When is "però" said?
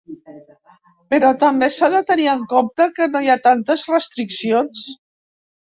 1.13-1.29